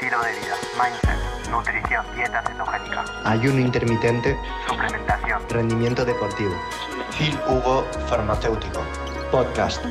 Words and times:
estilo 0.00 0.22
de 0.22 0.30
vida, 0.30 0.56
mindset, 0.78 1.50
nutrición, 1.50 2.06
dieta 2.14 2.40
cetogénica, 2.46 3.04
ayuno 3.24 3.58
intermitente, 3.58 4.36
suplementación, 4.68 5.42
rendimiento 5.48 6.04
deportivo. 6.04 6.52
Phil 7.18 7.36
Hugo 7.48 7.84
Farmacéutico. 8.06 8.80
Podcast. 9.32 9.84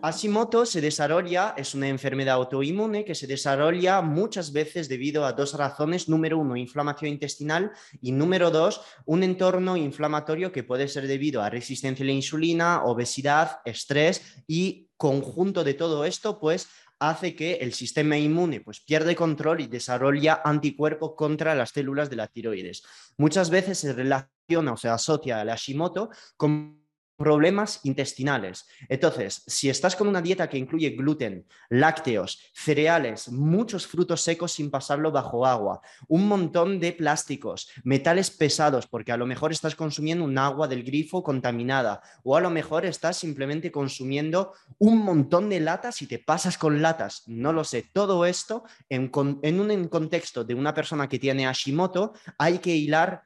Hashimoto 0.00 0.64
se 0.64 0.80
desarrolla, 0.80 1.52
es 1.54 1.74
una 1.74 1.86
enfermedad 1.86 2.36
autoinmune 2.36 3.04
que 3.04 3.14
se 3.14 3.26
desarrolla 3.26 4.00
muchas 4.00 4.50
veces 4.50 4.88
debido 4.88 5.26
a 5.26 5.34
dos 5.34 5.52
razones. 5.52 6.08
Número 6.08 6.38
uno, 6.38 6.56
inflamación 6.56 7.10
intestinal 7.10 7.72
y 8.00 8.12
número 8.12 8.50
dos, 8.50 8.80
un 9.04 9.22
entorno 9.22 9.76
inflamatorio 9.76 10.50
que 10.50 10.64
puede 10.64 10.88
ser 10.88 11.06
debido 11.06 11.42
a 11.42 11.50
resistencia 11.50 12.04
a 12.04 12.06
la 12.06 12.12
insulina, 12.12 12.84
obesidad, 12.84 13.60
estrés 13.66 14.42
y 14.48 14.89
conjunto 15.00 15.64
de 15.64 15.72
todo 15.72 16.04
esto, 16.04 16.38
pues 16.38 16.68
hace 16.98 17.34
que 17.34 17.54
el 17.54 17.72
sistema 17.72 18.18
inmune 18.18 18.60
pues, 18.60 18.80
pierde 18.80 19.16
control 19.16 19.62
y 19.62 19.66
desarrolla 19.66 20.42
anticuerpos 20.44 21.14
contra 21.16 21.54
las 21.54 21.70
células 21.70 22.10
de 22.10 22.16
la 22.16 22.26
tiroides. 22.26 22.82
Muchas 23.16 23.48
veces 23.48 23.78
se 23.78 23.94
relaciona 23.94 24.74
o 24.74 24.76
se 24.76 24.90
asocia 24.90 25.40
al 25.40 25.48
Hashimoto 25.48 26.10
con 26.36 26.79
problemas 27.20 27.80
intestinales. 27.82 28.66
Entonces, 28.88 29.42
si 29.46 29.68
estás 29.68 29.94
con 29.94 30.08
una 30.08 30.22
dieta 30.22 30.48
que 30.48 30.56
incluye 30.56 30.88
gluten, 30.88 31.44
lácteos, 31.68 32.40
cereales, 32.54 33.30
muchos 33.30 33.86
frutos 33.86 34.22
secos 34.22 34.52
sin 34.52 34.70
pasarlo 34.70 35.12
bajo 35.12 35.44
agua, 35.44 35.82
un 36.08 36.26
montón 36.26 36.80
de 36.80 36.94
plásticos, 36.94 37.68
metales 37.84 38.30
pesados, 38.30 38.86
porque 38.86 39.12
a 39.12 39.18
lo 39.18 39.26
mejor 39.26 39.52
estás 39.52 39.74
consumiendo 39.74 40.24
un 40.24 40.38
agua 40.38 40.66
del 40.66 40.82
grifo 40.82 41.22
contaminada, 41.22 42.00
o 42.24 42.38
a 42.38 42.40
lo 42.40 42.48
mejor 42.48 42.86
estás 42.86 43.18
simplemente 43.18 43.70
consumiendo 43.70 44.54
un 44.78 44.96
montón 44.96 45.50
de 45.50 45.60
latas 45.60 46.00
y 46.00 46.06
te 46.06 46.20
pasas 46.20 46.56
con 46.56 46.80
latas, 46.80 47.24
no 47.26 47.52
lo 47.52 47.64
sé. 47.64 47.84
Todo 47.92 48.24
esto 48.24 48.64
en, 48.88 49.10
un 49.12 49.88
contexto 49.88 50.42
de 50.42 50.54
una 50.54 50.72
persona 50.72 51.06
que 51.06 51.18
tiene 51.18 51.44
Hashimoto 51.44 52.14
hay 52.38 52.60
que 52.60 52.74
hilar 52.74 53.24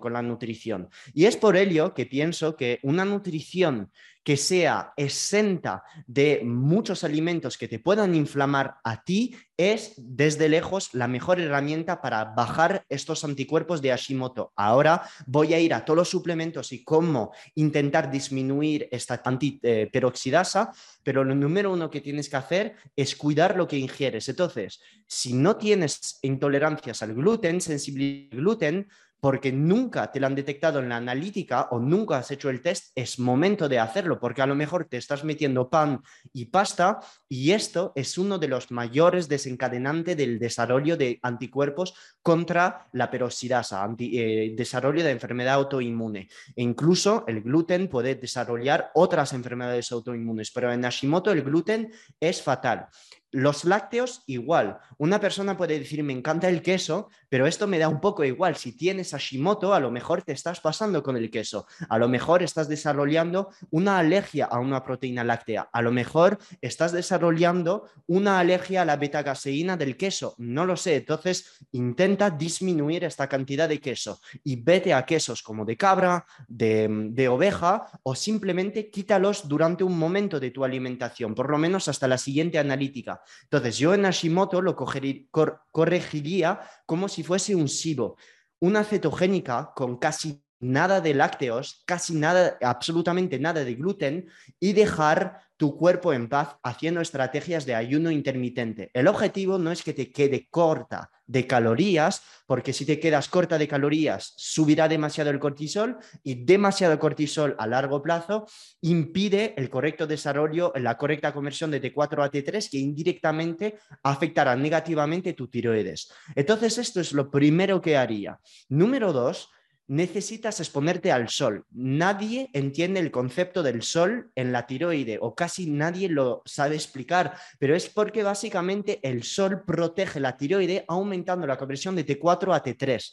con 0.00 0.12
la 0.14 0.22
nutrición. 0.22 0.88
Y 1.12 1.26
es 1.26 1.36
por 1.36 1.56
ello 1.56 1.92
que 1.94 2.06
pienso 2.06 2.56
que 2.56 2.78
una 2.82 3.04
nutrición 3.04 3.90
que 4.24 4.36
sea 4.36 4.92
exenta 4.96 5.82
de 6.06 6.42
muchos 6.44 7.02
alimentos 7.02 7.56
que 7.56 7.68
te 7.68 7.78
puedan 7.78 8.14
inflamar 8.14 8.76
a 8.84 9.02
ti 9.02 9.34
es 9.56 9.94
desde 9.96 10.50
lejos 10.50 10.92
la 10.92 11.08
mejor 11.08 11.40
herramienta 11.40 12.02
para 12.02 12.24
bajar 12.24 12.84
estos 12.90 13.24
anticuerpos 13.24 13.80
de 13.80 13.88
Hashimoto. 13.88 14.52
Ahora 14.54 15.02
voy 15.26 15.54
a 15.54 15.60
ir 15.60 15.72
a 15.72 15.82
todos 15.82 15.96
los 15.96 16.10
suplementos 16.10 16.72
y 16.72 16.84
cómo 16.84 17.32
intentar 17.54 18.10
disminuir 18.10 18.86
esta 18.92 19.20
antiperoxidasa, 19.24 20.72
pero 21.02 21.24
lo 21.24 21.34
número 21.34 21.72
uno 21.72 21.88
que 21.88 22.02
tienes 22.02 22.28
que 22.28 22.36
hacer 22.36 22.74
es 22.96 23.16
cuidar 23.16 23.56
lo 23.56 23.66
que 23.66 23.78
ingieres. 23.78 24.28
Entonces, 24.28 24.80
si 25.06 25.32
no 25.32 25.56
tienes 25.56 26.18
intolerancias 26.20 27.02
al 27.02 27.14
gluten, 27.14 27.62
sensibilidad 27.62 28.36
gluten, 28.36 28.88
porque 29.20 29.52
nunca 29.52 30.10
te 30.12 30.20
lo 30.20 30.26
han 30.26 30.34
detectado 30.34 30.78
en 30.78 30.88
la 30.88 30.96
analítica 30.96 31.68
o 31.70 31.80
nunca 31.80 32.18
has 32.18 32.30
hecho 32.30 32.50
el 32.50 32.62
test, 32.62 32.92
es 32.94 33.18
momento 33.18 33.68
de 33.68 33.78
hacerlo, 33.78 34.20
porque 34.20 34.42
a 34.42 34.46
lo 34.46 34.54
mejor 34.54 34.84
te 34.84 34.96
estás 34.96 35.24
metiendo 35.24 35.68
pan 35.68 36.02
y 36.32 36.46
pasta 36.46 37.00
y 37.28 37.52
esto 37.52 37.92
es 37.94 38.18
uno 38.18 38.38
de 38.38 38.48
los 38.48 38.70
mayores 38.70 39.28
desencadenantes 39.28 40.16
del 40.16 40.38
desarrollo 40.38 40.96
de 40.96 41.18
anticuerpos 41.22 41.94
contra 42.28 42.86
la 42.92 43.10
peroxidasa, 43.10 43.82
anti, 43.82 44.20
eh, 44.20 44.52
desarrollo 44.54 45.02
de 45.02 45.12
enfermedad 45.12 45.54
autoinmune. 45.54 46.28
E 46.54 46.62
incluso 46.62 47.24
el 47.26 47.40
gluten 47.40 47.88
puede 47.88 48.16
desarrollar 48.16 48.90
otras 48.92 49.32
enfermedades 49.32 49.90
autoinmunes, 49.92 50.50
pero 50.50 50.70
en 50.70 50.82
Hashimoto 50.82 51.32
el 51.32 51.40
gluten 51.40 51.90
es 52.20 52.42
fatal. 52.42 52.88
Los 53.30 53.66
lácteos, 53.66 54.22
igual. 54.26 54.78
Una 54.96 55.20
persona 55.20 55.54
puede 55.54 55.78
decir, 55.78 56.02
me 56.02 56.14
encanta 56.14 56.48
el 56.48 56.62
queso, 56.62 57.10
pero 57.28 57.46
esto 57.46 57.66
me 57.66 57.78
da 57.78 57.86
un 57.86 58.00
poco 58.00 58.24
igual. 58.24 58.56
Si 58.56 58.72
tienes 58.72 59.10
Hashimoto, 59.10 59.74
a 59.74 59.80
lo 59.80 59.90
mejor 59.90 60.22
te 60.22 60.32
estás 60.32 60.60
pasando 60.60 61.02
con 61.02 61.14
el 61.14 61.30
queso. 61.30 61.66
A 61.90 61.98
lo 61.98 62.08
mejor 62.08 62.42
estás 62.42 62.68
desarrollando 62.68 63.50
una 63.70 63.98
alergia 63.98 64.46
a 64.46 64.58
una 64.60 64.82
proteína 64.82 65.24
láctea. 65.24 65.68
A 65.70 65.82
lo 65.82 65.92
mejor 65.92 66.38
estás 66.62 66.92
desarrollando 66.92 67.90
una 68.06 68.38
alergia 68.38 68.80
a 68.80 68.84
la 68.86 68.96
beta-caseína 68.96 69.76
del 69.76 69.98
queso. 69.98 70.34
No 70.38 70.64
lo 70.64 70.76
sé. 70.78 70.96
Entonces, 70.96 71.66
intenta 71.72 72.17
disminuir 72.30 73.04
esta 73.04 73.28
cantidad 73.28 73.68
de 73.68 73.80
queso 73.80 74.20
y 74.44 74.56
vete 74.56 74.92
a 74.92 75.06
quesos 75.06 75.42
como 75.42 75.64
de 75.64 75.76
cabra, 75.76 76.24
de, 76.46 76.88
de 77.10 77.28
oveja 77.28 77.86
o 78.02 78.14
simplemente 78.14 78.90
quítalos 78.90 79.48
durante 79.48 79.84
un 79.84 79.98
momento 79.98 80.40
de 80.40 80.50
tu 80.50 80.64
alimentación, 80.64 81.34
por 81.34 81.50
lo 81.50 81.58
menos 81.58 81.88
hasta 81.88 82.08
la 82.08 82.18
siguiente 82.18 82.58
analítica. 82.58 83.22
Entonces, 83.44 83.78
yo 83.78 83.94
en 83.94 84.02
Hashimoto 84.02 84.60
lo 84.60 84.76
corregiría 84.76 86.60
como 86.86 87.08
si 87.08 87.22
fuese 87.22 87.54
un 87.54 87.68
SIBO, 87.68 88.16
una 88.60 88.84
cetogénica 88.84 89.72
con 89.74 89.98
casi 89.98 90.42
nada 90.60 91.00
de 91.00 91.14
lácteos, 91.14 91.82
casi 91.86 92.14
nada, 92.14 92.58
absolutamente 92.60 93.38
nada 93.38 93.64
de 93.64 93.74
gluten 93.74 94.28
y 94.58 94.72
dejar 94.72 95.47
tu 95.58 95.76
cuerpo 95.76 96.14
en 96.14 96.28
paz 96.28 96.56
haciendo 96.62 97.00
estrategias 97.00 97.66
de 97.66 97.74
ayuno 97.74 98.10
intermitente. 98.12 98.90
El 98.94 99.08
objetivo 99.08 99.58
no 99.58 99.72
es 99.72 99.82
que 99.82 99.92
te 99.92 100.10
quede 100.10 100.46
corta 100.48 101.10
de 101.26 101.46
calorías, 101.46 102.22
porque 102.46 102.72
si 102.72 102.86
te 102.86 102.98
quedas 102.98 103.28
corta 103.28 103.58
de 103.58 103.68
calorías, 103.68 104.32
subirá 104.36 104.88
demasiado 104.88 105.30
el 105.30 105.40
cortisol 105.40 105.98
y 106.22 106.44
demasiado 106.44 106.98
cortisol 106.98 107.56
a 107.58 107.66
largo 107.66 108.00
plazo 108.00 108.46
impide 108.80 109.52
el 109.58 109.68
correcto 109.68 110.06
desarrollo, 110.06 110.72
la 110.76 110.96
correcta 110.96 111.34
conversión 111.34 111.72
de 111.72 111.82
T4 111.82 112.24
a 112.24 112.30
T3 112.30 112.70
que 112.70 112.78
indirectamente 112.78 113.78
afectará 114.04 114.54
negativamente 114.54 115.34
tu 115.34 115.48
tiroides. 115.48 116.10
Entonces, 116.36 116.78
esto 116.78 117.00
es 117.00 117.12
lo 117.12 117.30
primero 117.30 117.82
que 117.82 117.96
haría. 117.96 118.38
Número 118.68 119.12
dos, 119.12 119.50
necesitas 119.88 120.60
exponerte 120.60 121.10
al 121.10 121.28
sol. 121.28 121.64
Nadie 121.70 122.50
entiende 122.52 123.00
el 123.00 123.10
concepto 123.10 123.62
del 123.62 123.82
sol 123.82 124.30
en 124.34 124.52
la 124.52 124.66
tiroide 124.66 125.18
o 125.20 125.34
casi 125.34 125.66
nadie 125.66 126.08
lo 126.08 126.42
sabe 126.44 126.76
explicar, 126.76 127.34
pero 127.58 127.74
es 127.74 127.88
porque 127.88 128.22
básicamente 128.22 129.00
el 129.02 129.24
sol 129.24 129.64
protege 129.64 130.20
la 130.20 130.36
tiroide 130.36 130.84
aumentando 130.88 131.46
la 131.46 131.56
conversión 131.56 131.96
de 131.96 132.06
T4 132.06 132.54
a 132.54 132.62
T3. 132.62 133.12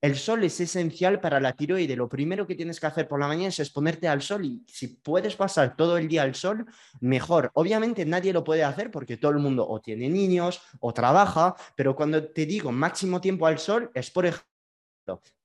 El 0.00 0.16
sol 0.16 0.44
es 0.44 0.60
esencial 0.60 1.18
para 1.18 1.40
la 1.40 1.54
tiroide. 1.54 1.96
Lo 1.96 2.10
primero 2.10 2.46
que 2.46 2.54
tienes 2.54 2.78
que 2.78 2.86
hacer 2.86 3.08
por 3.08 3.18
la 3.20 3.26
mañana 3.26 3.48
es 3.48 3.58
exponerte 3.58 4.06
al 4.06 4.20
sol 4.20 4.44
y 4.44 4.62
si 4.68 4.88
puedes 4.88 5.34
pasar 5.34 5.76
todo 5.76 5.96
el 5.96 6.08
día 6.08 6.22
al 6.22 6.34
sol, 6.34 6.66
mejor. 7.00 7.50
Obviamente 7.54 8.04
nadie 8.04 8.32
lo 8.32 8.44
puede 8.44 8.64
hacer 8.64 8.90
porque 8.90 9.16
todo 9.16 9.30
el 9.30 9.38
mundo 9.38 9.66
o 9.66 9.80
tiene 9.80 10.10
niños 10.10 10.60
o 10.80 10.92
trabaja, 10.92 11.54
pero 11.74 11.96
cuando 11.96 12.22
te 12.22 12.44
digo 12.44 12.70
máximo 12.70 13.20
tiempo 13.20 13.46
al 13.46 13.58
sol 13.58 13.90
es 13.94 14.10
por 14.10 14.26
ejemplo 14.26 14.53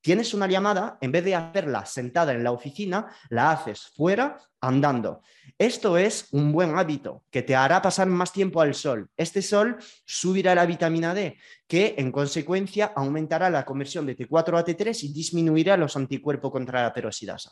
Tienes 0.02 0.34
una 0.34 0.48
llamada, 0.48 0.98
en 1.02 1.12
vez 1.12 1.26
de 1.26 1.36
hacerla 1.36 1.86
sentada 1.86 2.34
en 2.34 2.44
la 2.44 2.52
oficina, 2.52 3.08
la 3.30 3.52
haces 3.52 3.92
fuera 3.96 4.38
andando. 4.62 5.22
Esto 5.58 5.98
es 5.98 6.28
un 6.32 6.52
buen 6.52 6.78
hábito 6.78 7.26
que 7.30 7.42
te 7.42 7.56
hará 7.56 7.82
pasar 7.82 8.08
más 8.08 8.32
tiempo 8.32 8.62
al 8.62 8.74
sol. 8.74 9.10
Este 9.18 9.42
sol 9.42 9.78
subirá 10.06 10.56
la 10.56 10.66
vitamina 10.66 11.14
D, 11.14 11.38
que 11.68 11.96
en 11.98 12.12
consecuencia 12.12 12.94
aumentará 12.96 13.50
la 13.50 13.66
conversión 13.66 14.06
de 14.06 14.16
T4 14.16 14.58
a 14.58 14.66
T3 14.66 15.04
y 15.04 15.14
disminuirá 15.14 15.76
los 15.76 15.98
anticuerpos 15.98 16.52
contra 16.52 16.84
la 16.84 16.94
peroxidasa. 16.94 17.52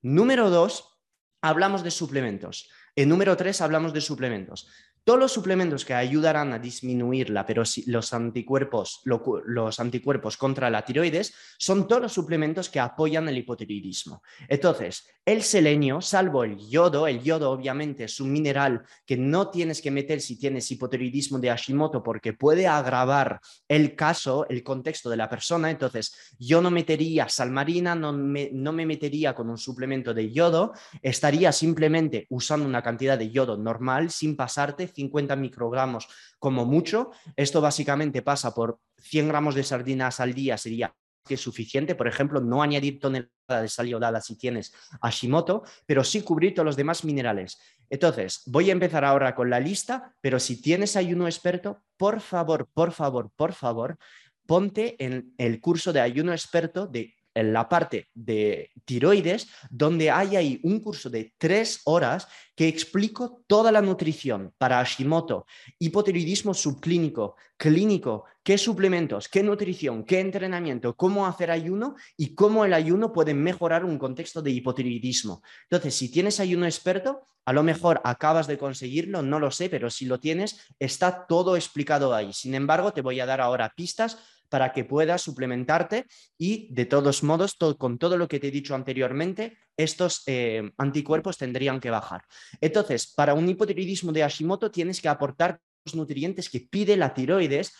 Número 0.00 0.48
dos, 0.48 0.98
hablamos 1.42 1.82
de 1.82 1.90
suplementos. 1.90 2.70
En 2.96 3.08
número 3.08 3.36
tres, 3.36 3.60
hablamos 3.60 3.92
de 3.92 4.00
suplementos. 4.00 4.68
Todos 5.04 5.18
los 5.18 5.32
suplementos 5.32 5.84
que 5.84 5.94
ayudarán 5.94 6.52
a 6.52 6.60
disminuir 6.60 7.30
la 7.30 7.44
los, 7.86 8.12
anticuerpos, 8.12 9.02
los 9.04 9.80
anticuerpos 9.80 10.36
contra 10.36 10.70
la 10.70 10.84
tiroides 10.84 11.34
son 11.58 11.88
todos 11.88 12.02
los 12.02 12.12
suplementos 12.12 12.68
que 12.68 12.78
apoyan 12.78 13.28
el 13.28 13.38
hipotiroidismo. 13.38 14.22
Entonces, 14.48 15.08
el 15.24 15.42
selenio, 15.42 16.00
salvo 16.00 16.44
el 16.44 16.56
yodo, 16.56 17.06
el 17.06 17.22
yodo 17.22 17.50
obviamente 17.50 18.04
es 18.04 18.20
un 18.20 18.32
mineral 18.32 18.84
que 19.06 19.16
no 19.16 19.50
tienes 19.50 19.82
que 19.82 19.90
meter 19.90 20.20
si 20.20 20.38
tienes 20.38 20.70
hipotiroidismo 20.70 21.38
de 21.38 21.48
Hashimoto 21.48 22.02
porque 22.02 22.32
puede 22.32 22.66
agravar 22.66 23.40
el 23.68 23.96
caso, 23.96 24.46
el 24.48 24.62
contexto 24.62 25.10
de 25.10 25.16
la 25.16 25.28
persona. 25.28 25.70
Entonces, 25.70 26.34
yo 26.38 26.60
no 26.60 26.70
metería 26.70 27.28
sal 27.28 27.50
marina, 27.50 27.94
no 27.94 28.12
me, 28.12 28.50
no 28.52 28.72
me 28.72 28.86
metería 28.86 29.34
con 29.34 29.50
un 29.50 29.58
suplemento 29.58 30.14
de 30.14 30.32
yodo, 30.32 30.72
estaría 31.02 31.50
simplemente 31.52 32.26
usando 32.30 32.66
una 32.66 32.82
cantidad 32.82 33.18
de 33.18 33.30
yodo 33.30 33.56
normal 33.56 34.10
sin 34.10 34.36
pasarte 34.36 34.91
50 34.94 35.36
microgramos 35.36 36.08
como 36.38 36.64
mucho. 36.64 37.10
Esto 37.36 37.60
básicamente 37.60 38.22
pasa 38.22 38.54
por 38.54 38.80
100 38.98 39.28
gramos 39.28 39.54
de 39.54 39.64
sardinas 39.64 40.20
al 40.20 40.34
día, 40.34 40.56
sería 40.58 40.94
que 41.24 41.34
es 41.34 41.40
suficiente, 41.40 41.94
por 41.94 42.08
ejemplo, 42.08 42.40
no 42.40 42.62
añadir 42.62 42.98
tonelada 42.98 43.62
de 43.62 43.68
sal 43.68 43.88
iodada 43.88 44.20
si 44.20 44.36
tienes 44.36 44.72
Hashimoto, 45.02 45.62
pero 45.86 46.02
sí 46.04 46.22
cubrir 46.22 46.54
todos 46.54 46.66
los 46.66 46.76
demás 46.76 47.04
minerales. 47.04 47.58
Entonces, 47.90 48.42
voy 48.46 48.70
a 48.70 48.72
empezar 48.72 49.04
ahora 49.04 49.34
con 49.34 49.50
la 49.50 49.60
lista, 49.60 50.14
pero 50.20 50.40
si 50.40 50.60
tienes 50.60 50.96
ayuno 50.96 51.26
experto, 51.26 51.82
por 51.96 52.20
favor, 52.20 52.68
por 52.72 52.92
favor, 52.92 53.30
por 53.36 53.52
favor, 53.52 53.98
ponte 54.46 54.96
en 55.04 55.34
el 55.38 55.60
curso 55.60 55.92
de 55.92 56.00
ayuno 56.00 56.32
experto 56.32 56.86
de 56.86 57.14
en 57.34 57.52
la 57.52 57.68
parte 57.68 58.08
de 58.14 58.70
tiroides, 58.84 59.48
donde 59.70 60.10
hay 60.10 60.36
ahí 60.36 60.60
un 60.62 60.80
curso 60.80 61.10
de 61.10 61.32
tres 61.38 61.80
horas 61.84 62.28
que 62.54 62.68
explico 62.68 63.42
toda 63.46 63.72
la 63.72 63.80
nutrición 63.80 64.52
para 64.58 64.78
Hashimoto, 64.78 65.46
hipotiroidismo 65.78 66.52
subclínico, 66.52 67.36
clínico, 67.56 68.24
qué 68.42 68.58
suplementos, 68.58 69.28
qué 69.28 69.42
nutrición, 69.42 70.04
qué 70.04 70.20
entrenamiento, 70.20 70.96
cómo 70.96 71.26
hacer 71.26 71.50
ayuno 71.50 71.94
y 72.16 72.34
cómo 72.34 72.64
el 72.64 72.74
ayuno 72.74 73.12
puede 73.12 73.34
mejorar 73.34 73.84
un 73.84 73.98
contexto 73.98 74.42
de 74.42 74.50
hipotiroidismo. 74.50 75.42
Entonces, 75.64 75.94
si 75.94 76.10
tienes 76.10 76.40
ayuno 76.40 76.66
experto, 76.66 77.22
a 77.44 77.52
lo 77.52 77.62
mejor 77.62 78.00
acabas 78.04 78.46
de 78.46 78.58
conseguirlo, 78.58 79.22
no 79.22 79.38
lo 79.38 79.50
sé, 79.50 79.68
pero 79.68 79.90
si 79.90 80.06
lo 80.06 80.20
tienes, 80.20 80.60
está 80.78 81.26
todo 81.26 81.56
explicado 81.56 82.14
ahí. 82.14 82.32
Sin 82.32 82.54
embargo, 82.54 82.92
te 82.92 83.00
voy 83.00 83.20
a 83.20 83.26
dar 83.26 83.40
ahora 83.40 83.72
pistas 83.74 84.18
para 84.52 84.74
que 84.74 84.84
puedas 84.84 85.22
suplementarte 85.22 86.04
y 86.36 86.68
de 86.74 86.84
todos 86.84 87.22
modos, 87.22 87.56
con 87.78 87.96
todo 87.96 88.18
lo 88.18 88.28
que 88.28 88.38
te 88.38 88.48
he 88.48 88.50
dicho 88.50 88.74
anteriormente, 88.74 89.56
estos 89.78 90.24
eh, 90.26 90.72
anticuerpos 90.76 91.38
tendrían 91.38 91.80
que 91.80 91.88
bajar. 91.88 92.24
Entonces, 92.60 93.06
para 93.06 93.32
un 93.32 93.48
hipotiroidismo 93.48 94.12
de 94.12 94.20
Hashimoto 94.20 94.70
tienes 94.70 95.00
que 95.00 95.08
aportar 95.08 95.58
los 95.86 95.94
nutrientes 95.94 96.50
que 96.50 96.60
pide 96.60 96.98
la 96.98 97.14
tiroides 97.14 97.72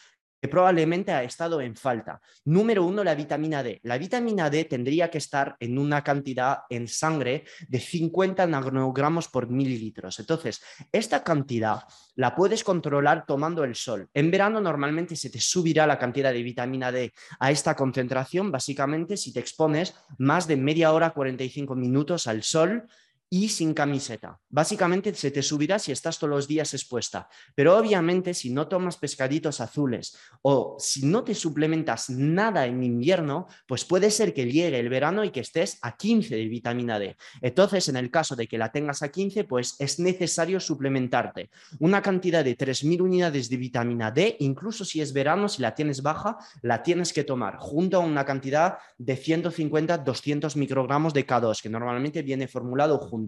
que 0.43 0.49
probablemente 0.49 1.12
ha 1.12 1.23
estado 1.23 1.61
en 1.61 1.77
falta. 1.77 2.21
Número 2.47 2.85
uno, 2.85 3.05
la 3.05 3.15
vitamina 3.15 3.62
D. 3.62 3.79
La 3.85 3.97
vitamina 3.97 4.50
D 4.50 4.65
tendría 4.65 5.09
que 5.09 5.19
estar 5.19 5.55
en 5.61 5.79
una 5.79 6.03
cantidad 6.03 6.62
en 6.69 6.89
sangre 6.89 7.44
de 7.69 7.79
50 7.79 8.49
nanogramos 8.49 9.29
por 9.29 9.49
mililitros. 9.49 10.19
Entonces, 10.19 10.61
esta 10.91 11.23
cantidad 11.23 11.85
la 12.17 12.35
puedes 12.35 12.65
controlar 12.65 13.25
tomando 13.25 13.62
el 13.62 13.77
sol. 13.77 14.09
En 14.12 14.33
verano 14.33 14.61
normalmente 14.61 15.15
se 15.15 15.31
te 15.31 15.39
subirá 15.39 15.87
la 15.87 16.00
cantidad 16.00 16.33
de 16.33 16.43
vitamina 16.43 16.91
D 16.91 17.12
a 17.38 17.53
esta 17.53 17.77
concentración, 17.77 18.50
básicamente 18.50 19.17
si 19.17 19.33
te 19.33 19.38
expones 19.38 19.95
más 20.19 20.49
de 20.49 20.56
media 20.56 20.93
hora, 20.93 21.11
45 21.11 21.77
minutos 21.77 22.27
al 22.27 22.43
sol 22.43 22.88
y 23.34 23.49
sin 23.49 23.73
camiseta. 23.73 24.38
Básicamente 24.50 25.14
se 25.14 25.31
te 25.31 25.43
subirá 25.43 25.79
si 25.79 25.90
estás 25.90 26.19
todos 26.19 26.29
los 26.29 26.46
días 26.46 26.75
expuesta, 26.75 27.31
pero 27.55 27.79
obviamente 27.79 28.34
si 28.34 28.50
no 28.50 28.69
tomas 28.69 28.99
pescaditos 28.99 29.62
azules 29.62 30.14
o 30.43 30.76
si 30.79 31.06
no 31.06 31.25
te 31.25 31.34
suplementas 31.34 32.11
nada 32.11 32.67
en 32.67 32.82
invierno, 32.82 33.46
pues 33.67 33.87
puede 33.87 34.11
ser 34.11 34.34
que 34.34 34.44
llegue 34.44 34.79
el 34.79 34.90
verano 34.90 35.25
y 35.25 35.31
que 35.31 35.40
estés 35.40 35.79
a 35.81 35.96
15 35.96 36.37
de 36.37 36.44
vitamina 36.44 36.99
D. 36.99 37.17
Entonces, 37.40 37.88
en 37.88 37.96
el 37.96 38.11
caso 38.11 38.37
de 38.37 38.46
que 38.46 38.58
la 38.58 38.70
tengas 38.70 39.02
a 39.02 39.11
15, 39.11 39.44
pues 39.44 39.76
es 39.78 39.99
necesario 39.99 40.61
suplementarte 40.61 41.49
una 41.78 42.02
cantidad 42.02 42.44
de 42.44 42.55
3.000 42.55 43.00
unidades 43.00 43.49
de 43.49 43.56
vitamina 43.56 44.11
D, 44.11 44.37
incluso 44.40 44.85
si 44.85 45.00
es 45.00 45.14
verano, 45.14 45.49
si 45.49 45.62
la 45.62 45.75
tienes 45.75 46.02
baja, 46.02 46.37
la 46.61 46.82
tienes 46.82 47.14
que 47.14 47.25
tomar 47.25 47.56
junto 47.56 47.96
a 47.96 48.00
una 48.00 48.26
cantidad 48.26 48.76
de 48.99 49.17
150-200 49.17 50.55
microgramos 50.56 51.14
de 51.14 51.26
K2, 51.26 51.62
que 51.62 51.70
normalmente 51.70 52.20
viene 52.20 52.46
formulado 52.46 52.99
junto 52.99 53.22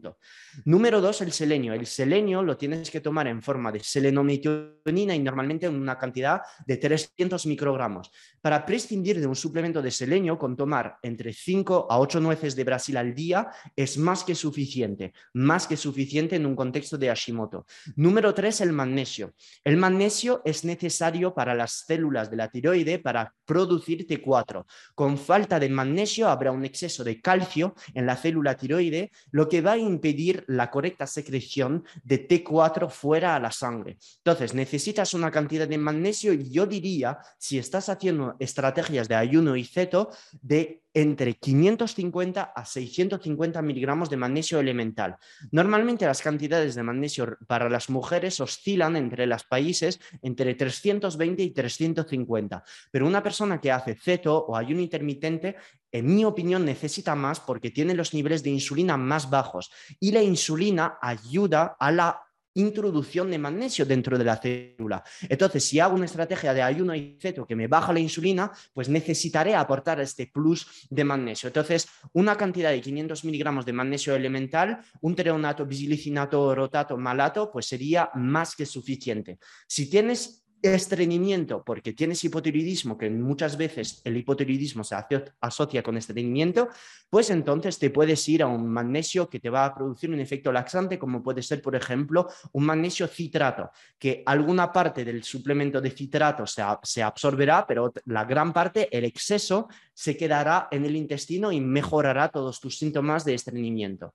Número 0.65 1.01
dos, 1.01 1.21
el 1.21 1.33
selenio. 1.33 1.75
El 1.75 1.87
selenio 1.87 2.43
lo 2.43 2.57
tienes 2.57 2.91
que 2.91 3.01
tomar 3.01 3.27
en 3.29 3.43
forma 3.43 3.71
de 3.73 3.81
selenometionina 3.81 5.15
y 5.15 5.19
normalmente 5.19 5.67
en 5.67 5.75
una 5.75 5.99
cantidad 5.99 6.43
de 6.67 6.77
300 6.77 7.47
microgramos. 7.47 8.11
Para 8.45 8.67
prescindir 8.67 9.19
de 9.21 9.27
un 9.27 9.35
suplemento 9.35 9.81
de 9.81 9.91
selenio, 9.91 10.39
con 10.39 10.55
tomar 10.55 10.99
entre 11.01 11.33
5 11.33 11.87
a 11.89 11.99
8 11.99 12.21
nueces 12.21 12.55
de 12.55 12.65
Brasil 12.65 12.95
al 12.99 13.15
día 13.15 13.49
es 13.75 13.97
más 13.97 14.23
que 14.23 14.35
suficiente, 14.35 15.15
más 15.33 15.67
que 15.67 15.79
suficiente 15.79 16.37
en 16.37 16.45
un 16.45 16.55
contexto 16.55 16.99
de 16.99 17.09
Hashimoto. 17.09 17.65
Número 17.97 18.35
tres, 18.35 18.61
el 18.61 18.75
magnesio. 18.75 19.33
El 19.65 19.79
magnesio 19.79 20.43
es 20.45 20.63
necesario 20.63 21.33
para 21.33 21.55
las 21.55 21.87
células 21.87 22.31
de 22.31 22.37
la 22.37 22.51
tiroide 22.51 22.99
para 22.99 23.33
producir 23.47 24.07
T4. 24.07 24.67
Con 24.95 25.17
falta 25.17 25.59
de 25.59 25.71
magnesio 25.71 26.29
habrá 26.29 26.53
un 26.53 26.67
exceso 26.67 27.03
de 27.03 27.23
calcio 27.23 27.75
en 27.95 28.05
la 28.05 28.15
célula 28.15 28.59
tiroide, 28.59 29.11
lo 29.31 29.49
que 29.49 29.63
va 29.63 29.73
a 29.73 29.79
impedir 29.79 30.45
la 30.49 30.71
correcta 30.71 31.07
secreción 31.07 31.83
de 32.03 32.29
T4 32.29 32.91
fuera 32.91 33.37
a 33.37 33.41
la 33.41 33.51
sangre. 33.51 33.97
Entonces, 34.19 34.53
necesitas 34.53 35.15
una 35.15 35.31
cantidad 35.31 35.67
de 35.67 35.79
magnesio 35.79 36.35
y 36.35 36.51
yo 36.51 36.67
diría, 36.67 37.17
si 37.39 37.57
estás 37.57 37.89
haciendo 37.89 38.34
estrategias 38.39 39.09
de 39.09 39.15
ayuno 39.15 39.57
y 39.57 39.65
ceto, 39.65 40.11
de 40.43 40.83
entre 40.95 41.35
550 41.35 42.43
a 42.43 42.65
650 42.65 43.61
miligramos 43.63 44.09
de 44.09 44.17
magnesio 44.17 44.61
elemental. 44.61 45.17
Normalmente 45.51 46.07
las 46.07 46.23
cantidades 46.23 46.77
de 46.77 46.85
magnesio 46.85 47.37
para 47.49 47.69
las 47.69 47.91
mujeres 47.91 48.39
oscilan 48.41 48.97
entre 48.97 49.27
los 49.27 49.43
países 49.45 50.01
entre 50.23 50.55
320 50.55 51.43
y 51.43 51.51
350, 51.51 52.65
pero 52.93 53.07
una 53.07 53.23
persona 53.23 53.61
que 53.61 53.73
hace 53.73 53.97
ceto 53.97 54.37
o 54.37 54.57
ayuno 54.57 54.81
intermitente, 54.81 55.57
en 55.91 56.15
mi 56.15 56.25
opinión, 56.25 56.65
necesita 56.65 57.15
más 57.17 57.41
porque 57.41 57.71
tiene 57.71 57.95
los 57.95 58.15
niveles 58.15 58.43
de 58.43 58.51
insulina 58.51 58.97
más 58.97 59.29
bajos 59.29 59.71
y 59.99 60.13
la 60.13 60.23
insulina 60.23 60.99
ayuda 61.01 61.77
a 61.79 61.91
la 61.91 62.21
introducción 62.55 63.31
de 63.31 63.39
magnesio 63.39 63.85
dentro 63.85 64.17
de 64.17 64.25
la 64.25 64.37
célula. 64.37 65.03
Entonces, 65.29 65.65
si 65.65 65.81
hago 65.81 65.95
una 65.95 66.07
estrategia 66.07 66.55
de 66.55 66.63
ayuno 66.63 66.95
y 66.95 67.19
ceto 67.21 67.47
que 67.47 67.57
me 67.57 67.69
baja 67.69 67.93
la 67.93 68.01
insulina, 68.01 68.51
pues 68.73 68.89
necesitaré 68.89 69.55
aportar 69.55 70.01
este 70.01 70.27
plus 70.27 70.87
de 70.91 71.05
magnesio. 71.05 71.49
Entonces, 71.49 71.89
una 72.13 72.37
cantidad 72.37 72.71
de 72.71 72.81
500 72.81 73.25
miligramos 73.25 73.67
de 73.67 73.73
magnesio 73.73 74.15
elemental, 74.15 74.81
un 75.01 75.15
treonato, 75.15 75.67
bisilicinato, 75.67 76.55
rotato, 76.55 76.97
malato, 76.97 77.51
pues 77.51 77.67
sería 77.67 78.11
más 78.15 78.55
que 78.55 78.67
suficiente. 78.67 79.39
Si 79.67 79.91
tienes 79.91 80.44
estreñimiento 80.73 81.63
porque 81.63 81.93
tienes 81.93 82.25
hipotiroidismo, 82.25 82.97
que 82.97 83.11
muchas 83.11 83.57
veces 83.57 84.01
el 84.05 84.17
hipotiroidismo 84.17 84.83
se 84.83 84.97
asocia 85.41 85.83
con 85.83 85.97
estreñimiento, 85.97 86.69
pues 87.11 87.31
entonces 87.31 87.79
te 87.79 87.91
puedes 87.91 88.27
ir 88.29 88.43
a 88.43 88.47
un 88.47 88.67
magnesio 88.69 89.29
que 89.29 89.41
te 89.41 89.51
va 89.51 89.67
a 89.67 89.75
producir 89.75 90.11
un 90.11 90.21
efecto 90.21 90.51
laxante, 90.51 90.99
como 90.99 91.23
puede 91.23 91.43
ser, 91.43 91.61
por 91.61 91.77
ejemplo, 91.77 92.29
un 92.53 92.65
magnesio 92.65 93.07
citrato, 93.07 93.71
que 93.99 94.23
alguna 94.25 94.73
parte 94.73 95.05
del 95.05 95.23
suplemento 95.23 95.81
de 95.81 95.91
citrato 95.91 96.47
se, 96.47 97.03
absorberá, 97.03 97.67
pero 97.67 97.93
la 98.07 98.25
gran 98.25 98.53
parte, 98.53 98.89
el 98.91 99.05
exceso, 99.05 99.69
se 99.93 100.17
quedará 100.17 100.69
en 100.71 100.85
el 100.85 100.97
intestino 100.97 101.53
y 101.53 101.61
mejorará 101.61 102.29
todos 102.31 102.59
tus 102.59 102.79
síntomas 102.79 103.25
de 103.25 103.35
estreñimiento. 103.35 104.15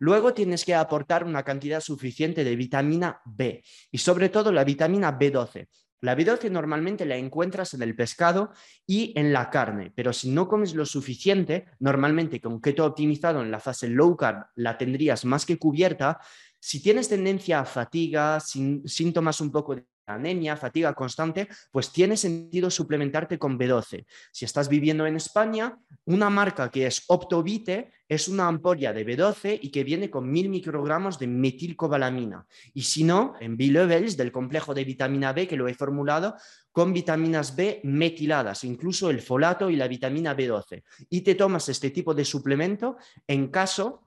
Luego 0.00 0.34
tienes 0.34 0.64
que 0.64 0.74
aportar 0.74 1.24
una 1.24 1.42
cantidad 1.42 1.80
suficiente 1.80 2.44
de 2.44 2.56
vitamina 2.56 3.20
B 3.24 3.62
y 3.90 3.98
sobre 3.98 4.28
todo 4.28 4.52
la 4.52 4.64
vitamina 4.64 5.16
B12. 5.18 5.66
La 6.00 6.16
B12 6.16 6.50
normalmente 6.50 7.06
la 7.06 7.16
encuentras 7.16 7.74
en 7.74 7.82
el 7.82 7.96
pescado 7.96 8.52
y 8.86 9.12
en 9.18 9.32
la 9.32 9.48
carne, 9.48 9.92
pero 9.94 10.12
si 10.12 10.30
no 10.30 10.48
comes 10.48 10.74
lo 10.74 10.84
suficiente, 10.84 11.66
normalmente 11.78 12.40
con 12.40 12.60
keto 12.60 12.84
optimizado 12.84 13.40
en 13.40 13.50
la 13.50 13.60
fase 13.60 13.88
low 13.88 14.16
carb 14.16 14.46
la 14.56 14.76
tendrías 14.76 15.24
más 15.24 15.46
que 15.46 15.58
cubierta. 15.58 16.20
Si 16.60 16.82
tienes 16.82 17.08
tendencia 17.08 17.60
a 17.60 17.64
fatiga, 17.64 18.38
síntomas 18.40 19.40
un 19.40 19.50
poco 19.50 19.76
de 19.76 19.86
anemia, 20.06 20.56
fatiga 20.56 20.94
constante, 20.94 21.48
pues 21.70 21.92
tiene 21.92 22.16
sentido 22.16 22.70
suplementarte 22.70 23.38
con 23.38 23.58
B12. 23.58 24.04
Si 24.32 24.44
estás 24.44 24.68
viviendo 24.68 25.06
en 25.06 25.16
España, 25.16 25.78
una 26.04 26.30
marca 26.30 26.70
que 26.70 26.86
es 26.86 27.04
Optovite 27.08 27.92
es 28.08 28.28
una 28.28 28.46
ampolla 28.46 28.92
de 28.92 29.06
B12 29.06 29.58
y 29.62 29.70
que 29.70 29.84
viene 29.84 30.10
con 30.10 30.30
mil 30.30 30.48
microgramos 30.48 31.18
de 31.18 31.26
metilcobalamina. 31.26 32.46
Y 32.74 32.82
si 32.82 33.04
no, 33.04 33.34
en 33.40 33.56
B-Levels 33.56 34.16
del 34.16 34.32
complejo 34.32 34.74
de 34.74 34.84
vitamina 34.84 35.32
B 35.32 35.48
que 35.48 35.56
lo 35.56 35.68
he 35.68 35.74
formulado 35.74 36.36
con 36.70 36.92
vitaminas 36.92 37.54
B 37.56 37.80
metiladas, 37.84 38.64
incluso 38.64 39.08
el 39.08 39.22
folato 39.22 39.70
y 39.70 39.76
la 39.76 39.88
vitamina 39.88 40.36
B12. 40.36 40.82
Y 41.08 41.22
te 41.22 41.34
tomas 41.34 41.68
este 41.68 41.90
tipo 41.90 42.14
de 42.14 42.24
suplemento 42.24 42.96
en 43.26 43.48
caso 43.48 44.02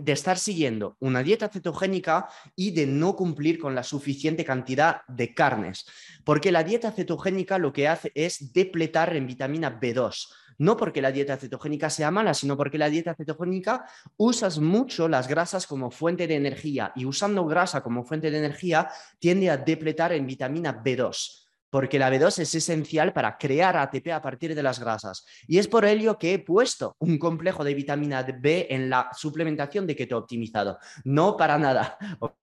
de 0.00 0.12
estar 0.12 0.38
siguiendo 0.38 0.96
una 1.00 1.22
dieta 1.22 1.48
cetogénica 1.48 2.28
y 2.56 2.70
de 2.70 2.86
no 2.86 3.14
cumplir 3.14 3.58
con 3.58 3.74
la 3.74 3.82
suficiente 3.82 4.44
cantidad 4.44 5.02
de 5.08 5.34
carnes, 5.34 5.86
porque 6.24 6.52
la 6.52 6.64
dieta 6.64 6.90
cetogénica 6.90 7.58
lo 7.58 7.72
que 7.72 7.88
hace 7.88 8.10
es 8.14 8.52
depletar 8.52 9.14
en 9.14 9.26
vitamina 9.26 9.80
B2. 9.80 10.28
No 10.58 10.76
porque 10.76 11.00
la 11.00 11.10
dieta 11.10 11.38
cetogénica 11.38 11.88
sea 11.88 12.10
mala, 12.10 12.34
sino 12.34 12.54
porque 12.56 12.76
la 12.76 12.90
dieta 12.90 13.14
cetogénica 13.14 13.86
usas 14.18 14.58
mucho 14.58 15.08
las 15.08 15.26
grasas 15.26 15.66
como 15.66 15.90
fuente 15.90 16.26
de 16.26 16.34
energía. 16.34 16.92
Y 16.94 17.06
usando 17.06 17.46
grasa 17.46 17.82
como 17.82 18.04
fuente 18.04 18.30
de 18.30 18.38
energía 18.38 18.90
tiende 19.18 19.48
a 19.48 19.56
depletar 19.56 20.12
en 20.12 20.26
vitamina 20.26 20.82
B2 20.82 21.49
porque 21.70 21.98
la 21.98 22.10
B2 22.10 22.40
es 22.40 22.54
esencial 22.54 23.12
para 23.12 23.38
crear 23.38 23.76
ATP 23.76 24.08
a 24.08 24.20
partir 24.20 24.54
de 24.54 24.62
las 24.62 24.78
grasas. 24.80 25.24
Y 25.46 25.58
es 25.58 25.68
por 25.68 25.84
ello 25.84 26.18
que 26.18 26.34
he 26.34 26.38
puesto 26.38 26.96
un 26.98 27.18
complejo 27.18 27.64
de 27.64 27.74
vitamina 27.74 28.22
B 28.22 28.66
en 28.70 28.90
la 28.90 29.10
suplementación 29.16 29.86
de 29.86 29.96
keto 29.96 30.18
optimizado. 30.18 30.78
No 31.04 31.36
para 31.36 31.58
nada. 31.58 31.96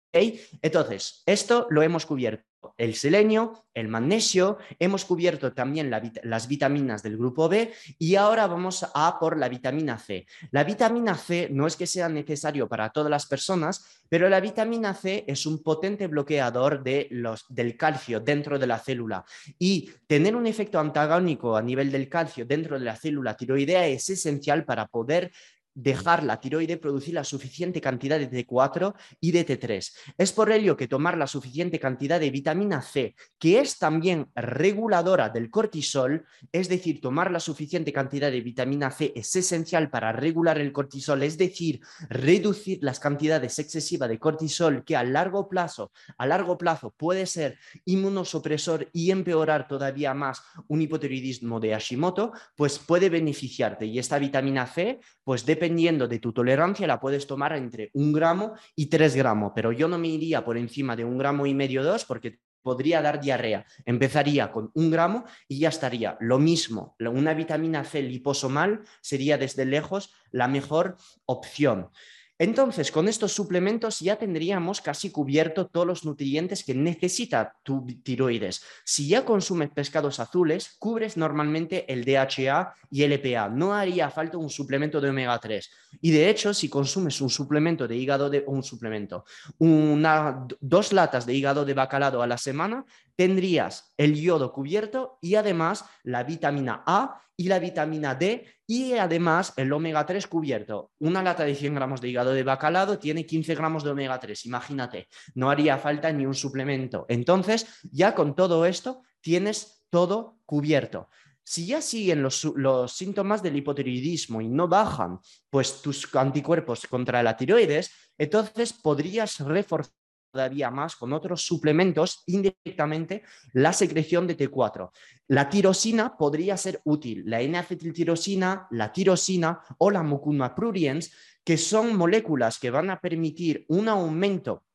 Entonces, 0.62 1.22
esto 1.26 1.66
lo 1.70 1.82
hemos 1.82 2.06
cubierto. 2.06 2.44
El 2.76 2.94
selenio, 2.94 3.64
el 3.74 3.88
magnesio, 3.88 4.58
hemos 4.78 5.04
cubierto 5.04 5.52
también 5.52 5.90
las 6.22 6.48
vitaminas 6.48 7.02
del 7.02 7.16
grupo 7.16 7.48
B 7.48 7.72
y 7.98 8.16
ahora 8.16 8.46
vamos 8.46 8.86
a 8.94 9.18
por 9.18 9.38
la 9.38 9.48
vitamina 9.48 9.98
C. 9.98 10.26
La 10.50 10.64
vitamina 10.64 11.14
C 11.14 11.48
no 11.50 11.66
es 11.66 11.76
que 11.76 11.86
sea 11.86 12.08
necesario 12.08 12.68
para 12.68 12.90
todas 12.90 13.10
las 13.10 13.26
personas, 13.26 14.02
pero 14.08 14.28
la 14.28 14.40
vitamina 14.40 14.94
C 14.94 15.24
es 15.26 15.46
un 15.46 15.62
potente 15.62 16.06
bloqueador 16.06 16.82
de 16.82 17.08
los, 17.10 17.44
del 17.48 17.76
calcio 17.76 18.20
dentro 18.20 18.58
de 18.58 18.66
la 18.66 18.78
célula 18.78 19.24
y 19.58 19.90
tener 20.06 20.36
un 20.36 20.46
efecto 20.46 20.78
antagónico 20.78 21.56
a 21.56 21.62
nivel 21.62 21.90
del 21.90 22.08
calcio 22.08 22.46
dentro 22.46 22.78
de 22.78 22.84
la 22.84 22.96
célula 22.96 23.36
tiroidea 23.36 23.86
es 23.86 24.08
esencial 24.10 24.64
para 24.64 24.86
poder 24.86 25.32
dejar 25.76 26.24
la 26.24 26.40
tiroide 26.40 26.78
producir 26.78 27.14
la 27.14 27.22
suficiente 27.22 27.80
cantidad 27.80 28.18
de 28.18 28.30
T4 28.30 28.94
y 29.20 29.30
de 29.30 29.46
T3. 29.46 29.92
Es 30.16 30.32
por 30.32 30.50
ello 30.50 30.76
que 30.76 30.88
tomar 30.88 31.18
la 31.18 31.26
suficiente 31.26 31.78
cantidad 31.78 32.18
de 32.18 32.30
vitamina 32.30 32.80
C, 32.80 33.14
que 33.38 33.60
es 33.60 33.78
también 33.78 34.30
reguladora 34.34 35.28
del 35.28 35.50
cortisol, 35.50 36.24
es 36.50 36.68
decir, 36.68 37.00
tomar 37.00 37.30
la 37.30 37.40
suficiente 37.40 37.92
cantidad 37.92 38.32
de 38.32 38.40
vitamina 38.40 38.90
C 38.90 39.12
es 39.14 39.36
esencial 39.36 39.90
para 39.90 40.12
regular 40.12 40.58
el 40.58 40.72
cortisol, 40.72 41.22
es 41.22 41.36
decir, 41.36 41.80
reducir 42.08 42.78
las 42.80 42.98
cantidades 42.98 43.58
excesivas 43.58 44.08
de 44.08 44.18
cortisol 44.18 44.82
que 44.82 44.96
a 44.96 45.04
largo 45.04 45.46
plazo, 45.48 45.92
a 46.16 46.26
largo 46.26 46.56
plazo 46.56 46.94
puede 46.96 47.26
ser 47.26 47.58
inmunosupresor 47.84 48.88
y 48.94 49.10
empeorar 49.10 49.68
todavía 49.68 50.14
más 50.14 50.42
un 50.68 50.80
hipotiroidismo 50.80 51.60
de 51.60 51.72
Hashimoto, 51.72 52.32
pues 52.56 52.78
puede 52.78 53.10
beneficiarte 53.10 53.84
y 53.84 53.98
esta 53.98 54.18
vitamina 54.18 54.66
C 54.66 55.00
pues 55.22 55.44
depende 55.44 55.65
dependiendo 55.66 56.06
de 56.06 56.20
tu 56.20 56.32
tolerancia, 56.32 56.86
la 56.86 57.00
puedes 57.00 57.26
tomar 57.26 57.52
entre 57.56 57.90
un 57.94 58.12
gramo 58.12 58.54
y 58.76 58.86
tres 58.86 59.16
gramos, 59.16 59.50
pero 59.52 59.72
yo 59.72 59.88
no 59.88 59.98
me 59.98 60.06
iría 60.06 60.44
por 60.44 60.56
encima 60.56 60.94
de 60.94 61.04
un 61.04 61.18
gramo 61.18 61.44
y 61.44 61.54
medio, 61.54 61.82
dos, 61.82 62.04
porque 62.04 62.38
podría 62.62 63.02
dar 63.02 63.20
diarrea. 63.20 63.66
Empezaría 63.84 64.52
con 64.52 64.70
un 64.74 64.92
gramo 64.92 65.24
y 65.48 65.58
ya 65.58 65.70
estaría. 65.70 66.16
Lo 66.20 66.38
mismo, 66.38 66.94
una 67.00 67.34
vitamina 67.34 67.82
C 67.82 68.00
liposomal 68.00 68.82
sería 69.00 69.38
desde 69.38 69.64
lejos 69.64 70.14
la 70.30 70.46
mejor 70.46 70.96
opción. 71.24 71.90
Entonces, 72.38 72.92
con 72.92 73.08
estos 73.08 73.32
suplementos 73.32 74.00
ya 74.00 74.16
tendríamos 74.16 74.82
casi 74.82 75.10
cubierto 75.10 75.66
todos 75.66 75.86
los 75.86 76.04
nutrientes 76.04 76.64
que 76.64 76.74
necesita 76.74 77.56
tu 77.62 77.86
tiroides. 78.02 78.62
Si 78.84 79.08
ya 79.08 79.24
consumes 79.24 79.70
pescados 79.70 80.20
azules, 80.20 80.76
cubres 80.78 81.16
normalmente 81.16 81.90
el 81.90 82.04
DHA 82.04 82.74
y 82.90 83.02
el 83.04 83.12
EPA. 83.12 83.48
No 83.48 83.72
haría 83.74 84.10
falta 84.10 84.36
un 84.36 84.50
suplemento 84.50 85.00
de 85.00 85.08
omega 85.08 85.38
3. 85.38 85.70
Y 86.02 86.10
de 86.10 86.28
hecho, 86.28 86.52
si 86.52 86.68
consumes 86.68 87.20
un 87.22 87.30
suplemento 87.30 87.88
de 87.88 87.96
hígado 87.96 88.28
de 88.28 88.44
un 88.46 88.62
suplemento, 88.62 89.24
una, 89.58 90.46
dos 90.60 90.92
latas 90.92 91.24
de 91.24 91.34
hígado 91.34 91.64
de 91.64 91.72
bacalao 91.72 92.20
a 92.20 92.26
la 92.26 92.36
semana, 92.36 92.84
tendrías 93.16 93.92
el 93.96 94.14
yodo 94.14 94.52
cubierto 94.52 95.18
y 95.20 95.34
además 95.34 95.84
la 96.04 96.22
vitamina 96.22 96.84
A 96.86 97.22
y 97.36 97.48
la 97.48 97.58
vitamina 97.58 98.14
D 98.14 98.46
y 98.66 98.94
además 98.94 99.52
el 99.56 99.72
omega 99.72 100.06
3 100.06 100.26
cubierto. 100.26 100.92
Una 100.98 101.22
lata 101.22 101.44
de 101.44 101.54
100 101.54 101.74
gramos 101.74 102.00
de 102.00 102.08
hígado 102.08 102.32
de 102.32 102.42
bacalao 102.42 102.98
tiene 102.98 103.26
15 103.26 103.54
gramos 103.54 103.84
de 103.84 103.90
omega 103.90 104.18
3, 104.18 104.46
imagínate, 104.46 105.08
no 105.34 105.50
haría 105.50 105.76
falta 105.78 106.10
ni 106.12 106.24
un 106.24 106.34
suplemento. 106.34 107.04
Entonces, 107.08 107.66
ya 107.90 108.14
con 108.14 108.34
todo 108.34 108.64
esto 108.64 109.02
tienes 109.20 109.84
todo 109.90 110.38
cubierto. 110.46 111.08
Si 111.44 111.66
ya 111.66 111.80
siguen 111.80 112.22
los, 112.22 112.42
los, 112.56 112.92
síntomas 112.92 113.40
del 113.40 113.56
hipotiroidismo 113.56 114.40
y 114.40 114.48
no 114.48 114.66
bajan 114.66 115.20
pues 115.48 115.80
tus 115.80 116.12
anticuerpos 116.16 116.86
contra 116.88 117.22
la 117.22 117.36
tiroides, 117.36 117.92
entonces 118.18 118.72
podrías 118.72 119.38
reforzar 119.38 119.95
todavía 120.36 120.70
más 120.70 120.96
con 120.96 121.14
otros 121.14 121.46
suplementos 121.46 122.22
indirectamente 122.26 123.22
la 123.54 123.72
secreción 123.72 124.26
de 124.26 124.36
T4. 124.36 124.90
La 125.28 125.48
tirosina 125.48 126.14
podría 126.18 126.58
ser 126.58 126.82
útil, 126.84 127.22
la 127.24 127.40
N-acetiltirosina, 127.40 128.68
la 128.70 128.92
tirosina 128.92 129.60
o 129.78 129.90
la 129.90 130.02
mucuna 130.02 130.54
pruriens, 130.54 131.10
que 131.42 131.56
son 131.56 131.96
moléculas 131.96 132.58
que 132.58 132.70
van 132.70 132.90
a 132.90 133.00
permitir 133.00 133.64
un 133.68 133.88
aumento 133.88 134.65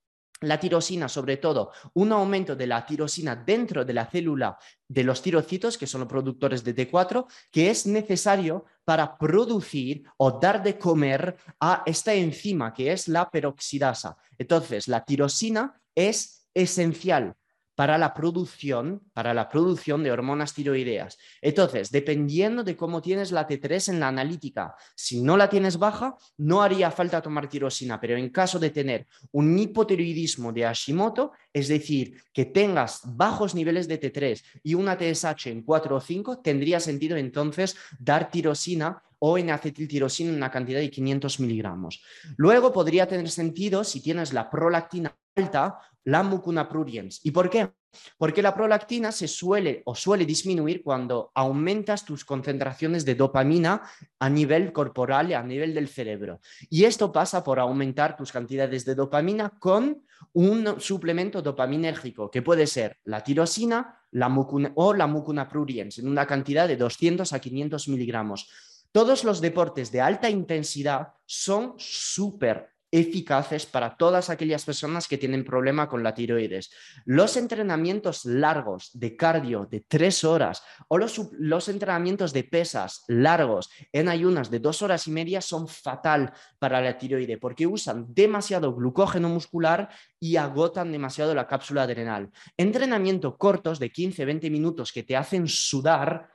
la 0.42 0.60
tirosina, 0.60 1.08
sobre 1.08 1.38
todo, 1.38 1.72
un 1.94 2.12
aumento 2.12 2.56
de 2.56 2.68
la 2.68 2.86
tirosina 2.86 3.36
dentro 3.36 3.86
de 3.86 3.94
la 3.94 4.08
célula 4.08 4.58
de 4.88 5.04
los 5.04 5.22
tirocitos, 5.22 5.78
que 5.78 5.88
son 5.88 6.02
los 6.02 6.10
productores 6.10 6.64
de 6.64 6.76
T4, 6.76 7.26
que 7.52 7.70
es 7.70 7.86
necesario 7.86 8.66
para 8.84 9.18
producir 9.18 10.04
o 10.18 10.40
dar 10.40 10.62
de 10.62 10.78
comer 10.78 11.38
a 11.60 11.84
esta 11.86 12.14
enzima, 12.14 12.74
que 12.74 12.92
es 12.92 13.08
la 13.08 13.30
peroxidasa. 13.30 14.18
Entonces, 14.38 14.88
la 14.88 15.06
tirosina 15.06 15.80
es 15.96 16.48
esencial 16.54 17.36
para 17.82 17.98
la 17.98 18.14
producción, 18.14 19.02
para 19.12 19.34
la 19.34 19.50
producción 19.50 20.04
de 20.04 20.12
hormonas 20.12 20.54
tiroideas. 20.54 21.18
Entonces, 21.42 21.90
dependiendo 21.90 22.64
de 22.64 22.78
cómo 22.78 23.02
tienes 23.02 23.32
la 23.32 23.48
T3 23.48 23.90
en 23.90 24.00
la 24.00 24.08
analítica, 24.08 24.76
si 24.94 25.20
no 25.20 25.36
la 25.36 25.50
tienes 25.50 25.80
baja, 25.80 26.16
no 26.38 26.62
haría 26.62 26.92
falta 26.92 27.24
tomar 27.24 27.50
tirosina, 27.50 28.00
pero 28.00 28.16
en 28.18 28.30
caso 28.30 28.60
de 28.60 28.70
tener 28.70 29.08
un 29.32 29.58
hipotiroidismo 29.58 30.54
de 30.54 30.62
Hashimoto, 30.62 31.32
es 31.52 31.70
decir, 31.70 32.22
que 32.32 32.46
tengas 32.46 33.02
bajos 33.04 33.56
niveles 33.56 33.88
de 33.88 34.00
T3 34.00 34.44
y 34.62 34.76
una 34.76 34.96
TSH 34.96 35.48
en 35.48 35.64
4 35.64 35.96
o 35.96 36.00
5, 36.00 36.38
tendría 36.38 36.80
sentido 36.80 37.18
entonces 37.18 37.76
dar 37.98 38.30
tirosina 38.30 39.02
o 39.24 39.38
en 39.38 39.52
acetiltirosina 39.52 40.32
en 40.32 40.36
una 40.36 40.52
cantidad 40.52 40.80
de 40.80 40.90
500 40.90 41.40
miligramos. 41.40 42.04
Luego 42.38 42.74
podría 42.74 43.08
tener 43.08 43.30
sentido 43.30 43.84
si 43.84 44.02
tienes 44.02 44.34
la 44.34 44.50
prolactina 44.50 45.16
alta 45.36 45.80
la 46.04 46.24
mucuna 46.24 46.68
pruriens. 46.68 47.20
¿Y 47.24 47.30
por 47.30 47.50
qué? 47.50 47.72
Porque 48.18 48.42
la 48.42 48.56
prolactina 48.56 49.12
se 49.12 49.28
suele 49.28 49.84
o 49.86 49.94
suele 49.94 50.26
disminuir 50.26 50.82
cuando 50.82 51.32
aumentas 51.36 52.04
tus 52.04 52.26
concentraciones 52.26 53.06
de 53.06 53.14
dopamina 53.14 53.84
a 54.18 54.30
nivel 54.30 54.74
corporal 54.74 55.30
y 55.30 55.34
a 55.36 55.44
nivel 55.44 55.76
del 55.76 55.88
cerebro. 55.88 56.40
Y 56.70 56.86
esto 56.86 57.12
pasa 57.12 57.44
por 57.44 57.60
aumentar 57.60 58.18
tus 58.18 58.32
cantidades 58.32 58.86
de 58.86 58.96
dopamina 58.96 59.52
con 59.60 60.04
un 60.34 60.80
suplemento 60.80 61.44
dopaminérgico, 61.44 62.32
que 62.32 62.42
puede 62.42 62.66
ser 62.66 62.98
la 63.04 63.24
tirosina 63.24 64.02
la 64.12 64.30
mucuna, 64.30 64.72
o 64.76 64.94
la 64.94 65.08
mucuna 65.08 65.48
pruriens, 65.48 65.98
en 65.98 66.08
una 66.08 66.26
cantidad 66.28 66.68
de 66.68 66.78
200 66.78 67.32
a 67.32 67.40
500 67.40 67.88
miligramos. 67.88 68.50
Todos 68.92 69.24
los 69.24 69.40
deportes 69.40 69.92
de 69.92 70.02
alta 70.02 70.30
intensidad 70.30 71.14
son 71.26 71.76
súper 71.78 72.72
eficaces 72.92 73.66
para 73.66 73.96
todas 73.96 74.30
aquellas 74.30 74.66
personas 74.66 75.08
que 75.08 75.18
tienen 75.18 75.46
problema 75.46 75.88
con 75.88 76.04
la 76.04 76.14
tiroides. 76.14 76.72
Los 77.06 77.38
entrenamientos 77.38 78.26
largos 78.26 78.92
de 78.94 79.16
cardio 79.16 79.66
de 79.66 79.80
tres 79.80 80.26
horas 80.26 80.62
o 80.90 80.98
los, 80.98 81.70
entrenamientos 81.70 82.34
de 82.34 82.44
pesas 82.44 83.06
largos 83.08 83.70
en 83.94 84.10
ayunas 84.10 84.52
de 84.52 84.60
dos 84.60 84.82
horas 84.82 85.08
y 85.08 85.12
media 85.12 85.40
son 85.40 85.70
fatal 85.70 86.34
para 86.60 86.82
la 86.82 86.98
tiroide 86.98 87.38
porque 87.38 87.66
usan 87.66 88.14
demasiado 88.14 88.76
glucógeno 88.76 89.30
muscular 89.30 89.90
y 90.20 90.36
agotan 90.36 90.92
demasiado 90.92 91.34
la 91.34 91.48
cápsula 91.48 91.84
adrenal. 91.84 92.30
Entrenamiento 92.58 93.38
cortos 93.38 93.80
de 93.80 93.92
15-20 93.92 94.52
minutos 94.52 94.92
que 94.92 95.04
te 95.04 95.16
hacen 95.16 95.48
sudar 95.48 96.31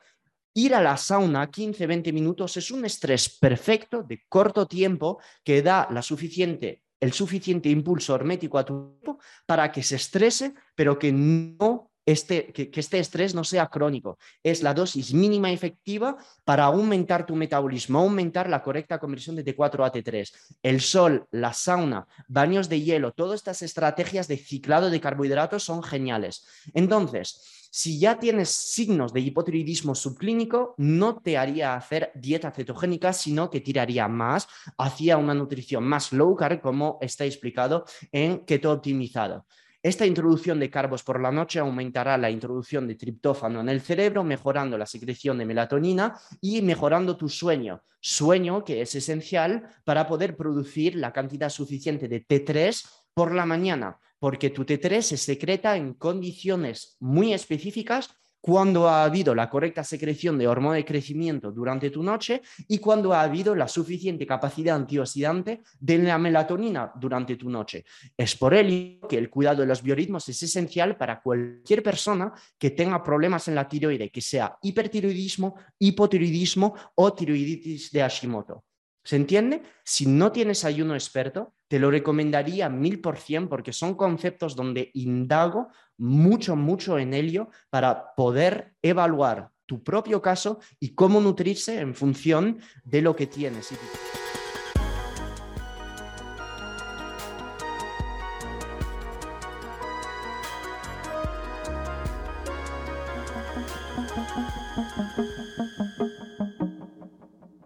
Ir 0.57 0.75
a 0.75 0.81
la 0.81 0.97
sauna 0.97 1.51
15-20 1.51 2.15
minutos 2.15 2.57
es 2.57 2.71
un 2.71 2.87
estrés 2.87 3.29
perfecto 3.29 4.03
de 4.03 4.25
corto 4.27 4.67
tiempo 4.67 5.21
que 5.45 5.61
da 5.61 5.87
la 5.91 6.01
suficiente, 6.01 6.83
el 6.99 7.13
suficiente 7.13 7.69
impulso 7.69 8.15
hermético 8.15 8.57
a 8.57 8.65
tu 8.65 8.97
cuerpo 8.97 9.19
para 9.45 9.71
que 9.71 9.83
se 9.83 9.97
estrese, 9.97 10.55
pero 10.75 10.99
que 10.99 11.13
no 11.13 11.91
este, 12.07 12.53
que, 12.55 12.71
que, 12.71 12.81
este 12.81 12.99
estrés 12.99 13.35
no 13.35 13.45
sea 13.45 13.67
crónico. 13.67 14.17
Es 14.43 14.63
la 14.63 14.73
dosis 14.73 15.13
mínima 15.13 15.51
efectiva 15.51 16.17
para 16.45 16.65
aumentar 16.65 17.27
tu 17.27 17.37
metabolismo, 17.37 17.99
aumentar 17.99 18.49
la 18.49 18.63
correcta 18.63 18.99
conversión 18.99 19.37
de 19.37 19.45
T4 19.45 19.85
a 19.85 19.93
T3. 19.93 20.33
El 20.63 20.81
sol, 20.81 21.27
la 21.33 21.53
sauna, 21.53 22.07
baños 22.29 22.71
de 22.71 22.81
hielo, 22.81 23.13
todas 23.13 23.41
estas 23.41 23.61
estrategias 23.61 24.27
de 24.27 24.39
ciclado 24.39 24.89
de 24.89 25.01
carbohidratos 25.01 25.65
son 25.65 25.83
geniales. 25.83 26.47
Entonces, 26.73 27.66
si 27.77 27.99
ya 27.99 28.19
tienes 28.19 28.49
signos 28.49 29.13
de 29.13 29.21
hipotiroidismo 29.21 29.95
subclínico, 29.95 30.75
no 30.79 31.19
te 31.19 31.37
haría 31.37 31.75
hacer 31.75 32.11
dieta 32.15 32.51
cetogénica, 32.51 33.13
sino 33.13 33.51
que 33.51 33.61
tiraría 33.61 34.09
más 34.09 34.49
hacia 34.79 35.19
una 35.19 35.35
nutrición 35.35 35.85
más 35.85 36.11
low 36.11 36.35
carb, 36.35 36.63
como 36.63 36.97
está 37.03 37.27
explicado 37.27 37.85
en 38.13 38.47
Keto 38.47 38.73
Optimizado. 38.73 39.45
Esta 39.83 40.07
introducción 40.07 40.59
de 40.59 40.71
carbos 40.71 41.03
por 41.03 41.21
la 41.21 41.31
noche 41.31 41.59
aumentará 41.59 42.17
la 42.17 42.31
introducción 42.31 42.89
de 42.89 42.95
triptófano 42.95 43.61
en 43.61 43.69
el 43.69 43.83
cerebro, 43.83 44.25
mejorando 44.25 44.79
la 44.79 44.87
secreción 44.87 45.37
de 45.37 45.45
melatonina 45.45 46.19
y 46.41 46.63
mejorando 46.63 47.15
tu 47.19 47.29
sueño. 47.29 47.83
Sueño 48.01 48.65
que 48.65 48.81
es 48.81 48.95
esencial 48.95 49.69
para 49.85 50.07
poder 50.07 50.35
producir 50.35 50.97
la 50.97 51.13
cantidad 51.13 51.51
suficiente 51.51 52.09
de 52.09 52.27
T3 52.27 52.89
por 53.13 53.35
la 53.35 53.45
mañana 53.45 53.99
porque 54.19 54.51
tu 54.51 54.65
T3 54.65 55.03
se 55.03 55.17
secreta 55.17 55.77
en 55.77 55.95
condiciones 55.95 56.97
muy 57.01 57.33
específicas 57.33 58.11
cuando 58.47 58.89
ha 58.89 59.03
habido 59.03 59.35
la 59.35 59.51
correcta 59.51 59.83
secreción 59.83 60.39
de 60.39 60.47
hormona 60.47 60.77
de 60.77 60.85
crecimiento 60.85 61.51
durante 61.51 61.91
tu 61.91 62.05
noche 62.05 62.43
y 62.69 62.79
cuando 62.79 63.13
ha 63.13 63.23
habido 63.23 63.57
la 63.57 63.67
suficiente 63.67 64.25
capacidad 64.25 64.77
antioxidante 64.77 65.63
de 65.81 65.99
la 65.99 66.17
melatonina 66.17 66.93
durante 66.95 67.35
tu 67.35 67.51
noche. 67.51 67.85
Es 68.17 68.37
por 68.37 68.55
ello 68.55 69.09
que 69.09 69.19
el 69.19 69.31
cuidado 69.31 69.63
de 69.63 69.67
los 69.67 69.83
biorritmos 69.83 70.29
es 70.29 70.41
esencial 70.45 70.97
para 70.97 71.21
cualquier 71.21 71.83
persona 71.83 72.33
que 72.57 72.71
tenga 72.71 73.03
problemas 73.03 73.49
en 73.49 73.57
la 73.57 73.69
tiroide, 73.69 74.11
que 74.11 74.21
sea 74.21 74.57
hipertiroidismo, 74.63 75.57
hipotiroidismo 75.81 76.73
o 76.95 77.13
tiroiditis 77.13 77.91
de 77.91 78.01
Hashimoto. 78.01 78.66
¿Se 79.07 79.15
entiende? 79.15 79.63
Si 79.85 80.05
no 80.05 80.33
tienes 80.33 80.65
ayuno 80.65 80.95
experto, 80.95 81.55
te 81.69 81.79
lo 81.79 81.93
recomendaría 81.93 82.69
mil 82.69 83.01
por 83.01 83.19
cien 83.19 83.49
porque 83.49 83.73
son 83.73 83.95
conceptos 83.95 84.57
donde 84.57 84.91
indago 84.95 85.69
mucho, 85.97 86.57
mucho 86.57 86.99
en 86.99 87.15
ello 87.15 87.49
para 87.71 88.17
poder 88.17 88.75
evaluar 88.83 89.53
tu 89.65 89.85
propio 89.85 90.21
caso 90.21 90.59
y 90.81 90.97
cómo 90.97 91.21
nutrirse 91.21 91.79
en 91.79 91.95
función 91.95 92.59
de 92.83 93.01
lo 93.03 93.15
que 93.15 93.29
tienes. 93.29 93.73